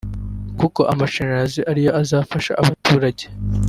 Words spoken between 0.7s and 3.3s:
amashanyarazi ariyo azafasha abaturage